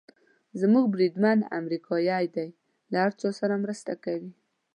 [0.61, 2.47] زموږ بریدمن امریکایي دی،
[2.91, 4.31] له هر چا سره مرسته کوي.